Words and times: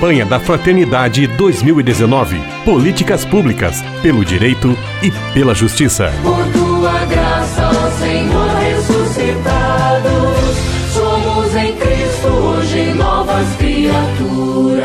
Campanha 0.00 0.24
da 0.24 0.40
Fraternidade 0.40 1.26
2019. 1.26 2.40
Políticas 2.64 3.22
públicas 3.22 3.82
pelo 4.00 4.24
direito 4.24 4.74
e 5.02 5.10
pela 5.34 5.54
justiça. 5.54 6.10
Por 6.22 6.42
tua 6.54 7.04
graça, 7.04 7.68
ó 7.68 7.90
Senhor 7.98 8.48
ressuscitado, 8.60 10.08
somos 10.90 11.54
em 11.54 11.76
Cristo 11.76 12.28
hoje 12.28 12.94
novas 12.94 13.46
criaturas. 13.56 14.80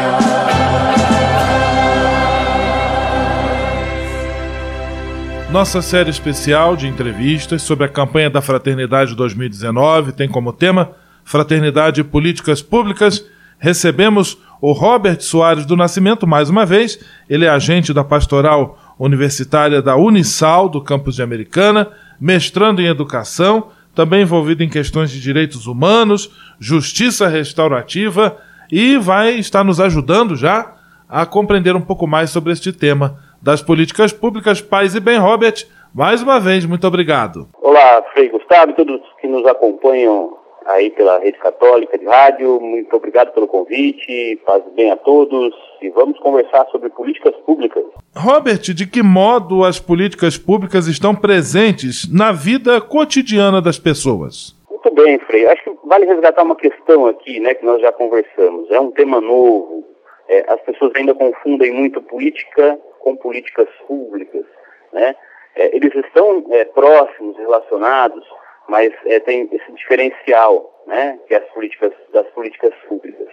Nossa 5.49 5.81
série 5.81 6.09
especial 6.09 6.75
de 6.75 6.89
entrevistas 6.89 7.61
sobre 7.61 7.85
a 7.85 7.89
campanha 7.89 8.29
da 8.29 8.41
Fraternidade 8.41 9.15
2019 9.15 10.11
tem 10.11 10.27
como 10.27 10.51
tema 10.51 10.91
Fraternidade 11.23 12.01
e 12.01 12.03
Políticas 12.03 12.61
Públicas. 12.61 13.25
Recebemos 13.59 14.37
o 14.61 14.71
Robert 14.71 15.21
Soares 15.21 15.65
do 15.65 15.75
Nascimento 15.75 16.25
mais 16.25 16.49
uma 16.49 16.65
vez. 16.65 16.99
Ele 17.29 17.45
é 17.45 17.49
agente 17.49 17.93
da 17.93 18.03
Pastoral 18.03 18.77
Universitária 18.97 19.81
da 19.81 19.95
Unisal, 19.95 20.69
do 20.69 20.81
campus 20.81 21.15
de 21.15 21.21
Americana, 21.21 21.91
mestrando 22.19 22.81
em 22.81 22.87
Educação, 22.87 23.67
também 23.93 24.21
envolvido 24.21 24.63
em 24.63 24.69
questões 24.69 25.11
de 25.11 25.21
direitos 25.21 25.67
humanos, 25.67 26.31
justiça 26.59 27.27
restaurativa 27.27 28.37
e 28.71 28.97
vai 28.97 29.35
estar 29.35 29.63
nos 29.63 29.79
ajudando 29.79 30.35
já 30.35 30.73
a 31.07 31.25
compreender 31.25 31.75
um 31.75 31.81
pouco 31.81 32.07
mais 32.07 32.29
sobre 32.29 32.51
este 32.51 32.71
tema 32.71 33.19
das 33.41 33.61
políticas 33.61 34.11
públicas. 34.11 34.59
Paz 34.59 34.95
e 34.95 34.99
bem, 34.99 35.17
Robert, 35.17 35.65
mais 35.93 36.21
uma 36.21 36.39
vez, 36.39 36.65
muito 36.65 36.87
obrigado. 36.87 37.47
Olá, 37.61 38.03
Frei 38.13 38.29
Gustavo 38.29 38.73
todos 38.73 39.01
que 39.21 39.27
nos 39.27 39.45
acompanham 39.45 40.37
aí 40.65 40.89
pela 40.89 41.19
Rede 41.19 41.37
Católica 41.37 41.97
de 41.97 42.05
Rádio. 42.05 42.59
Muito 42.59 42.95
obrigado 42.95 43.33
pelo 43.33 43.47
convite, 43.47 44.39
paz 44.45 44.63
bem 44.75 44.91
a 44.91 44.97
todos 44.97 45.53
e 45.81 45.89
vamos 45.89 46.19
conversar 46.19 46.65
sobre 46.67 46.89
políticas 46.89 47.35
públicas. 47.45 47.83
Robert, 48.15 48.61
de 48.61 48.87
que 48.87 49.03
modo 49.03 49.63
as 49.63 49.79
políticas 49.79 50.37
públicas 50.37 50.87
estão 50.87 51.15
presentes 51.15 52.11
na 52.11 52.31
vida 52.31 52.81
cotidiana 52.81 53.61
das 53.61 53.77
pessoas? 53.77 54.55
Muito 54.69 54.91
bem, 54.91 55.19
Frei. 55.19 55.47
Acho 55.47 55.63
que 55.63 55.87
vale 55.87 56.05
resgatar 56.05 56.43
uma 56.43 56.55
questão 56.55 57.05
aqui, 57.07 57.39
né, 57.39 57.53
que 57.53 57.65
nós 57.65 57.81
já 57.81 57.91
conversamos. 57.91 58.69
É 58.71 58.79
um 58.79 58.91
tema 58.91 59.21
novo. 59.21 59.83
É, 60.27 60.45
as 60.47 60.59
pessoas 60.61 60.91
ainda 60.95 61.13
confundem 61.13 61.71
muito 61.71 62.01
política 62.01 62.79
com 62.99 63.15
políticas 63.15 63.67
públicas, 63.87 64.43
né? 64.91 65.15
É, 65.55 65.75
eles 65.75 65.93
estão 65.95 66.43
é, 66.49 66.65
próximos, 66.65 67.37
relacionados, 67.37 68.25
mas 68.67 68.93
é, 69.05 69.19
tem 69.19 69.49
esse 69.51 69.71
diferencial, 69.73 70.83
né, 70.85 71.19
que 71.27 71.33
é 71.33 71.37
as 71.37 71.49
políticas 71.49 71.93
das 72.11 72.27
políticas 72.27 72.73
públicas. 72.87 73.27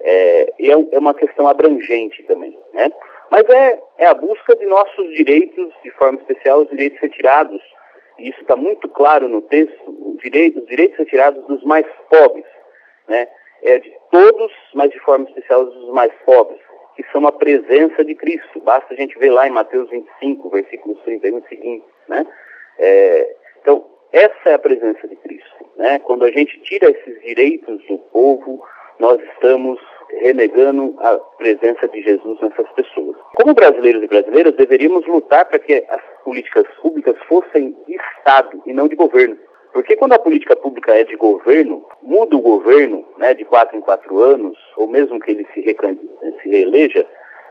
É, 0.00 0.52
é, 0.58 0.70
é, 0.70 0.98
uma 0.98 1.14
questão 1.14 1.48
abrangente 1.48 2.22
também, 2.24 2.56
né? 2.72 2.92
Mas 3.30 3.48
é, 3.48 3.82
é 3.98 4.06
a 4.06 4.14
busca 4.14 4.54
de 4.54 4.66
nossos 4.66 5.14
direitos, 5.16 5.72
de 5.82 5.90
forma 5.92 6.18
especial, 6.18 6.60
os 6.60 6.68
direitos 6.68 7.00
retirados. 7.00 7.60
E 8.18 8.28
isso 8.28 8.40
está 8.40 8.54
muito 8.54 8.88
claro 8.88 9.28
no 9.28 9.42
texto, 9.42 9.82
os 9.86 10.18
direitos, 10.22 10.62
os 10.62 10.68
direitos 10.68 10.98
retirados 10.98 11.44
dos 11.46 11.64
mais 11.64 11.86
pobres, 12.08 12.44
né? 13.08 13.26
É 13.62 13.78
de 13.78 13.92
todos, 14.10 14.52
mas 14.74 14.90
de 14.90 14.98
forma 15.00 15.24
especial 15.24 15.64
dos 15.64 15.88
mais 15.92 16.12
pobres 16.24 16.60
que 16.96 17.04
são 17.12 17.26
a 17.26 17.32
presença 17.32 18.02
de 18.02 18.14
Cristo. 18.14 18.60
Basta 18.60 18.94
a 18.94 18.96
gente 18.96 19.18
ver 19.18 19.30
lá 19.30 19.46
em 19.46 19.50
Mateus 19.50 19.88
25, 19.90 20.48
versículos 20.48 20.98
31 21.02 21.38
e 21.38 21.48
seguintes, 21.48 21.88
né? 22.08 22.26
É, 22.78 23.36
então, 23.60 23.84
a 24.56 24.58
presença 24.58 25.06
de 25.06 25.16
Cristo, 25.16 25.66
né? 25.76 25.98
Quando 26.00 26.24
a 26.24 26.30
gente 26.30 26.60
tira 26.60 26.90
esses 26.90 27.22
direitos 27.22 27.84
do 27.86 27.98
povo, 27.98 28.62
nós 28.98 29.20
estamos 29.34 29.78
renegando 30.20 30.94
a 31.00 31.18
presença 31.38 31.88
de 31.88 32.02
Jesus 32.02 32.40
nessas 32.40 32.68
pessoas. 32.72 33.16
Como 33.34 33.54
brasileiros 33.54 34.02
e 34.02 34.06
brasileiras, 34.06 34.54
deveríamos 34.54 35.06
lutar 35.06 35.44
para 35.44 35.58
que 35.58 35.84
as 35.88 36.00
políticas 36.24 36.66
públicas 36.80 37.16
fossem 37.28 37.76
de 37.86 37.96
Estado 37.96 38.62
e 38.66 38.72
não 38.72 38.88
de 38.88 38.96
governo. 38.96 39.36
Porque 39.72 39.96
quando 39.96 40.14
a 40.14 40.18
política 40.18 40.56
pública 40.56 40.94
é 40.94 41.04
de 41.04 41.16
governo, 41.16 41.84
muda 42.02 42.34
o 42.34 42.40
governo 42.40 43.04
né, 43.18 43.34
de 43.34 43.44
quatro 43.44 43.76
em 43.76 43.80
quatro 43.80 44.18
anos, 44.22 44.56
ou 44.76 44.88
mesmo 44.88 45.20
que 45.20 45.32
ele 45.32 45.46
se, 45.52 45.62
se 45.62 46.48
reeleja, 46.48 47.06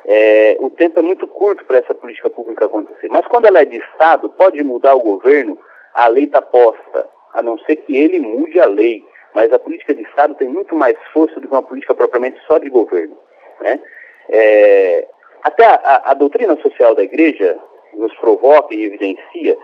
é, 0.07 0.57
o 0.59 0.69
tempo 0.69 0.99
é 0.99 1.01
muito 1.01 1.27
curto 1.27 1.63
para 1.65 1.77
essa 1.77 1.93
política 1.93 2.29
pública 2.29 2.65
acontecer. 2.65 3.09
Mas 3.09 3.27
quando 3.27 3.45
ela 3.45 3.61
é 3.61 3.65
de 3.65 3.77
Estado, 3.77 4.29
pode 4.29 4.63
mudar 4.63 4.95
o 4.95 5.01
governo, 5.01 5.57
a 5.95 6.07
lei 6.07 6.25
está 6.25 6.41
posta, 6.41 7.09
a 7.33 7.41
não 7.41 7.57
ser 7.59 7.77
que 7.77 7.95
ele 7.95 8.19
mude 8.19 8.59
a 8.59 8.65
lei. 8.65 9.03
Mas 9.33 9.51
a 9.51 9.59
política 9.59 9.93
de 9.93 10.03
Estado 10.03 10.35
tem 10.35 10.47
muito 10.47 10.75
mais 10.75 10.97
força 11.11 11.39
do 11.39 11.47
que 11.47 11.53
uma 11.53 11.63
política 11.63 11.95
propriamente 11.95 12.39
só 12.47 12.57
de 12.57 12.69
governo. 12.69 13.17
Né? 13.61 13.79
É, 14.29 15.07
até 15.43 15.65
a, 15.65 16.03
a, 16.05 16.13
doutrina 16.13 16.55
social 16.61 16.95
da 16.95 17.03
igreja 17.03 17.57
nos 17.93 18.13
provoca 18.15 18.73
e 18.73 18.85
evidencia 18.85 19.57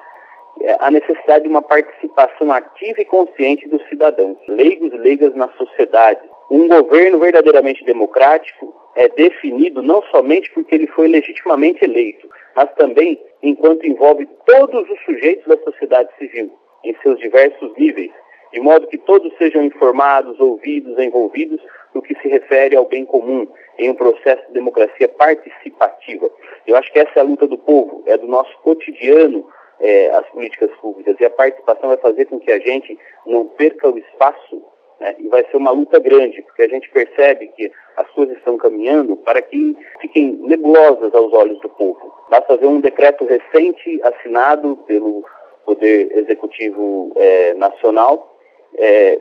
é, 0.62 0.78
a 0.80 0.92
necessidade 0.92 1.44
de 1.44 1.50
uma 1.50 1.62
participação 1.62 2.52
ativa 2.52 3.02
e 3.02 3.06
consciente 3.06 3.68
dos 3.68 3.82
cidadãos, 3.88 4.38
leigos 4.48 4.94
e 4.94 4.98
leigas 4.98 5.34
na 5.36 5.50
sociedade. 5.54 6.22
Um 6.50 6.68
governo 6.68 7.20
verdadeiramente 7.20 7.84
democrático 7.86 8.74
é 8.96 9.08
definido 9.08 9.82
não 9.82 10.02
somente 10.04 10.52
porque 10.52 10.76
ele 10.76 10.88
foi 10.88 11.08
legitimamente 11.08 11.84
eleito, 11.84 12.30
mas 12.56 12.72
também 12.76 13.22
enquanto 13.42 13.86
envolve 13.86 14.28
todos 14.46 14.90
os 14.90 15.00
sujeitos 15.04 15.46
da 15.46 15.58
sociedade 15.64 16.10
civil, 16.18 16.52
em 16.84 16.96
seus 17.02 17.20
diversos 17.20 17.76
níveis, 17.78 18.12
de 18.52 18.60
modo 18.60 18.88
que 18.88 18.98
todos 18.98 19.36
sejam 19.38 19.64
informados, 19.64 20.40
ouvidos, 20.40 20.98
envolvidos 21.00 21.62
no 21.94 22.02
que 22.02 22.16
se 22.22 22.28
refere 22.28 22.76
ao 22.76 22.86
bem 22.86 23.06
comum, 23.06 23.48
em 23.78 23.90
um 23.90 23.96
processo 23.96 24.46
de 24.48 24.54
democracia 24.54 25.08
participativa. 25.08 26.30
Eu 26.68 26.76
acho 26.76 26.92
que 26.92 27.00
essa 27.00 27.12
é 27.16 27.20
a 27.20 27.26
luta 27.26 27.48
do 27.48 27.58
povo, 27.58 28.04
é 28.06 28.18
do 28.18 28.28
nosso 28.28 28.56
cotidiano 28.60 29.48
é, 29.82 30.12
as 30.12 30.28
políticas 30.30 30.70
públicas 30.80 31.16
e 31.20 31.26
a 31.26 31.30
participação 31.30 31.90
vai 31.90 31.98
fazer 31.98 32.26
com 32.26 32.40
que 32.40 32.52
a 32.52 32.60
gente 32.60 32.98
não 33.26 33.46
perca 33.48 33.90
o 33.90 33.98
espaço 33.98 34.64
né, 35.02 35.16
e 35.18 35.28
vai 35.28 35.44
ser 35.50 35.58
uma 35.58 35.72
luta 35.72 36.00
grande, 36.00 36.44
porque 36.44 36.62
a 36.62 36.68
gente 36.68 36.88
percebe 36.92 37.48
que 37.48 37.72
as 37.98 38.08
coisas 38.12 38.38
estão 38.38 38.56
caminhando 38.56 39.18
para 39.18 39.42
que 39.42 39.76
fiquem 40.00 40.34
nebulosas 40.44 41.14
aos 41.16 41.34
olhos 41.34 41.60
do 41.60 41.70
povo. 41.70 42.14
Basta 42.30 42.56
ver 42.56 42.68
um 42.68 42.80
decreto 42.80 43.26
recente 43.26 44.00
assinado 44.04 44.78
pelo 44.86 45.26
Poder 45.66 46.16
Executivo 46.16 47.12
é, 47.16 47.56
Nacional, 47.56 48.38
é, 48.78 49.20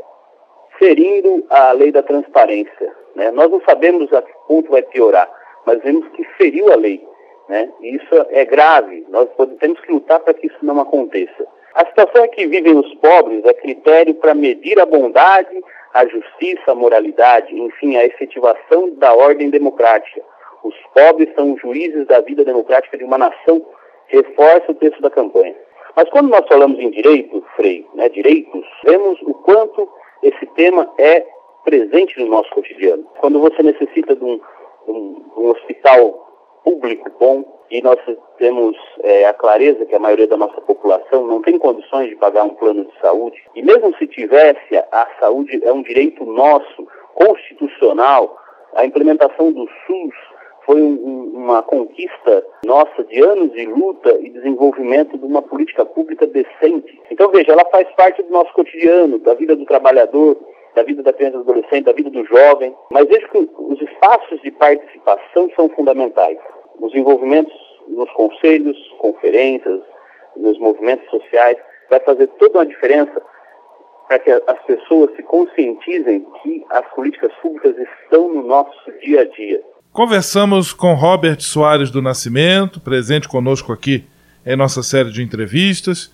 ferindo 0.78 1.44
a 1.48 1.72
lei 1.72 1.90
da 1.90 2.02
transparência. 2.02 2.94
Né? 3.14 3.30
Nós 3.30 3.50
não 3.50 3.62
sabemos 3.62 4.12
a 4.12 4.20
que 4.20 4.32
ponto 4.46 4.70
vai 4.70 4.82
piorar, 4.82 5.30
mas 5.64 5.82
vemos 5.82 6.06
que 6.08 6.24
feriu 6.36 6.70
a 6.70 6.76
lei. 6.76 7.02
Né? 7.50 7.68
Isso 7.80 8.14
é 8.30 8.44
grave, 8.44 9.04
nós 9.08 9.28
temos 9.58 9.80
que 9.80 9.90
lutar 9.90 10.20
para 10.20 10.32
que 10.32 10.46
isso 10.46 10.58
não 10.62 10.80
aconteça. 10.80 11.48
A 11.74 11.84
situação 11.84 12.22
é 12.22 12.28
que 12.28 12.46
vivem 12.46 12.78
os 12.78 12.94
pobres 12.94 13.44
é 13.44 13.52
critério 13.52 14.14
para 14.14 14.34
medir 14.34 14.78
a 14.78 14.86
bondade, 14.86 15.60
a 15.92 16.06
justiça, 16.06 16.70
a 16.70 16.76
moralidade, 16.76 17.52
enfim, 17.52 17.96
a 17.96 18.04
efetivação 18.04 18.90
da 18.90 19.12
ordem 19.12 19.50
democrática. 19.50 20.22
Os 20.62 20.76
pobres 20.94 21.28
são 21.34 21.54
os 21.54 21.60
juízes 21.60 22.06
da 22.06 22.20
vida 22.20 22.44
democrática 22.44 22.96
de 22.96 23.02
uma 23.02 23.18
nação, 23.18 23.66
reforça 24.06 24.70
o 24.70 24.76
texto 24.76 25.02
da 25.02 25.10
campanha. 25.10 25.56
Mas 25.96 26.08
quando 26.10 26.28
nós 26.28 26.46
falamos 26.46 26.78
em 26.78 26.90
direito, 26.90 27.44
Frei, 27.56 27.84
né, 27.94 28.08
direitos, 28.10 28.64
vemos 28.84 29.20
o 29.22 29.34
quanto 29.34 29.88
esse 30.22 30.46
tema 30.54 30.88
é 30.98 31.26
presente 31.64 32.16
no 32.20 32.26
nosso 32.26 32.48
cotidiano. 32.50 33.02
Quando 33.18 33.40
você 33.40 33.60
necessita 33.60 34.14
de 34.14 34.24
um, 34.24 34.40
um, 34.86 35.24
um 35.36 35.46
hospital 35.48 36.29
público 36.64 37.10
bom 37.18 37.60
e 37.70 37.80
nós 37.80 37.98
temos 38.36 38.76
é, 39.02 39.26
a 39.26 39.32
clareza 39.32 39.86
que 39.86 39.94
a 39.94 39.98
maioria 39.98 40.26
da 40.26 40.36
nossa 40.36 40.60
população 40.60 41.26
não 41.26 41.40
tem 41.40 41.58
condições 41.58 42.08
de 42.08 42.16
pagar 42.16 42.44
um 42.44 42.54
plano 42.54 42.84
de 42.84 43.00
saúde. 43.00 43.40
E 43.54 43.62
mesmo 43.62 43.94
se 43.96 44.06
tivesse, 44.08 44.76
a 44.90 45.08
saúde 45.20 45.60
é 45.64 45.72
um 45.72 45.82
direito 45.82 46.24
nosso, 46.24 46.88
constitucional. 47.14 48.36
A 48.74 48.84
implementação 48.84 49.52
do 49.52 49.68
SUS 49.86 50.14
foi 50.64 50.80
um, 50.80 51.32
uma 51.34 51.62
conquista 51.62 52.44
nossa 52.64 53.04
de 53.04 53.20
anos 53.20 53.52
de 53.52 53.66
luta 53.66 54.16
e 54.20 54.30
desenvolvimento 54.30 55.18
de 55.18 55.24
uma 55.24 55.42
política 55.42 55.84
pública 55.84 56.26
decente. 56.26 57.00
Então, 57.10 57.30
veja, 57.30 57.52
ela 57.52 57.64
faz 57.70 57.88
parte 57.96 58.22
do 58.22 58.30
nosso 58.30 58.52
cotidiano, 58.52 59.18
da 59.18 59.34
vida 59.34 59.54
do 59.54 59.64
trabalhador, 59.64 60.36
da 60.74 60.82
vida 60.82 61.02
da 61.02 61.12
criança 61.12 61.36
e 61.36 61.42
do 61.42 61.50
adolescente, 61.50 61.84
da 61.84 61.92
vida 61.92 62.10
do 62.10 62.24
jovem, 62.24 62.74
mas 62.90 63.08
vejo 63.08 63.28
que 63.28 63.48
os 63.58 63.80
espaços 63.80 64.40
de 64.42 64.50
participação 64.52 65.50
são 65.56 65.68
fundamentais. 65.70 66.38
Os 66.78 66.94
envolvimentos 66.94 67.52
nos 67.88 68.10
conselhos, 68.12 68.76
conferências, 68.98 69.80
nos 70.36 70.58
movimentos 70.58 71.08
sociais, 71.10 71.56
vai 71.88 72.00
fazer 72.00 72.28
toda 72.38 72.58
uma 72.58 72.66
diferença 72.66 73.20
para 74.08 74.18
que 74.18 74.30
as 74.30 74.62
pessoas 74.66 75.14
se 75.14 75.22
conscientizem 75.22 76.26
que 76.42 76.64
as 76.70 76.84
políticas 76.94 77.32
públicas 77.40 77.76
estão 77.78 78.32
no 78.32 78.42
nosso 78.42 78.90
dia 79.02 79.22
a 79.22 79.24
dia. 79.24 79.60
Conversamos 79.92 80.72
com 80.72 80.94
Robert 80.94 81.40
Soares 81.40 81.90
do 81.90 82.00
Nascimento, 82.00 82.80
presente 82.80 83.28
conosco 83.28 83.72
aqui 83.72 84.04
em 84.46 84.56
nossa 84.56 84.82
série 84.82 85.10
de 85.10 85.22
entrevistas. 85.22 86.12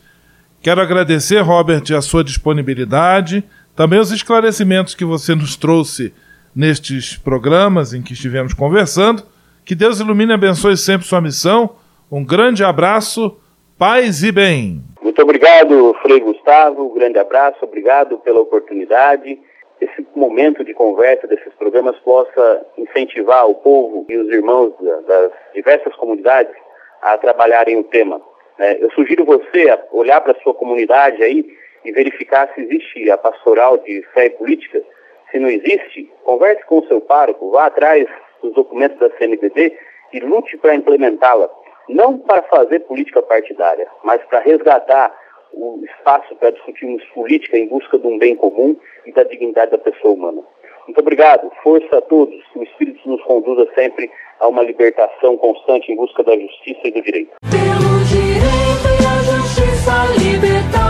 Quero 0.62 0.81
agradecer, 0.81 1.41
Robert, 1.41 1.85
a 1.97 2.00
sua 2.00 2.25
disponibilidade 2.25 3.44
também 3.76 4.00
os 4.00 4.11
esclarecimentos 4.11 4.94
que 4.94 5.05
você 5.05 5.34
nos 5.34 5.55
trouxe 5.55 6.14
nestes 6.55 7.19
programas 7.19 7.93
em 7.93 8.02
que 8.02 8.14
estivemos 8.14 8.55
conversando. 8.55 9.23
Que 9.67 9.75
Deus 9.75 10.00
ilumine 10.00 10.32
e 10.32 10.34
abençoe 10.34 10.76
sempre 10.78 11.06
sua 11.06 11.20
missão. 11.20 11.76
Um 12.11 12.25
grande 12.25 12.64
abraço, 12.64 13.38
paz 13.78 14.23
e 14.23 14.32
bem. 14.32 14.81
Muito 15.02 15.20
obrigado, 15.20 15.94
Frei 16.00 16.20
Gustavo. 16.20 16.90
Um 16.90 16.94
grande 16.94 17.19
abraço, 17.19 17.58
obrigado 17.62 18.17
pela 18.19 18.40
oportunidade. 18.40 19.38
Esse 19.78 20.06
momento 20.17 20.64
de 20.64 20.73
conversa 20.73 21.26
desses 21.26 21.52
programas 21.58 21.96
possa 21.99 22.67
incentivar 22.78 23.46
o 23.46 23.56
povo 23.56 24.06
e 24.08 24.17
os 24.17 24.28
irmãos 24.31 24.73
das 25.06 25.32
diversas 25.55 25.94
comunidades 25.96 26.55
a 27.02 27.19
trabalharem 27.19 27.78
o 27.78 27.84
tema. 27.84 28.23
É, 28.58 28.82
eu 28.82 28.90
sugiro 28.93 29.26
você 29.26 29.78
olhar 29.93 30.23
para 30.23 30.32
a 30.32 30.43
sua 30.43 30.55
comunidade 30.55 31.23
aí 31.23 31.44
e 31.84 31.93
verificar 31.93 32.52
se 32.55 32.61
existe 32.62 33.11
a 33.11 33.19
pastoral 33.19 33.78
de 33.78 34.02
fé 34.14 34.26
e 34.26 34.31
política. 34.31 34.82
Se 35.31 35.38
não 35.38 35.49
existe, 35.49 36.11
converse 36.25 36.64
com 36.67 36.78
o 36.78 36.87
seu 36.87 37.00
pároco, 37.00 37.50
vá 37.50 37.67
atrás 37.67 38.06
dos 38.43 38.55
documentos 38.55 38.99
da 38.99 39.11
CNBD 39.17 39.76
e 40.12 40.20
lute 40.20 40.56
para 40.58 40.75
implementá-la. 40.75 41.50
Não 41.88 42.19
para 42.19 42.43
fazer 42.44 42.81
política 42.81 43.23
partidária, 43.23 43.87
mas 44.02 44.23
para 44.25 44.40
resgatar 44.40 45.14
o 45.52 45.81
espaço 45.84 46.34
para 46.37 46.50
discutirmos 46.50 47.02
política 47.14 47.56
em 47.56 47.67
busca 47.67 47.99
de 47.99 48.06
um 48.06 48.19
bem 48.19 48.37
comum 48.37 48.76
e 49.06 49.12
da 49.12 49.23
dignidade 49.23 49.70
da 49.70 49.78
pessoa 49.78 50.14
humana. 50.14 50.43
Muito 50.87 51.00
obrigado. 51.00 51.50
Força 51.62 51.99
a 51.99 52.02
todos. 52.02 52.37
Que 52.52 52.58
o 52.61 52.62
Espírito 52.62 53.08
nos 53.08 53.23
conduza 53.23 53.67
sempre 53.75 54.11
a 54.38 54.49
uma 54.49 54.62
libertação 54.62 55.37
constante 55.37 55.90
em 55.90 55.96
busca 55.96 56.23
da 56.23 56.38
justiça 56.38 56.81
e 56.84 56.90
do 56.93 57.02
direito. 57.02 57.32
Pelo 57.50 58.05
direito 58.05 58.87
e 59.02 59.06
a 59.06 59.23
justiça 59.23 60.86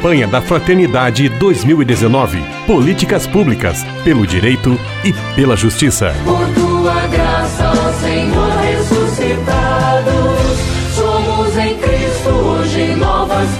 Campanha 0.00 0.26
da 0.26 0.40
Fraternidade 0.40 1.28
2019. 1.28 2.42
Políticas 2.66 3.26
públicas 3.26 3.84
pelo 4.02 4.26
direito 4.26 4.80
e 5.04 5.12
pela 5.36 5.54
justiça. 5.54 6.14
Por 6.24 6.48
tua 6.54 7.06
graça, 7.08 7.70
ó 7.70 7.92
Senhor, 8.00 8.50
ressuscitados, 8.62 10.58
somos 10.94 11.54
em 11.58 11.76
Cristo 11.76 12.30
hoje 12.30 12.94
novas 12.96 13.50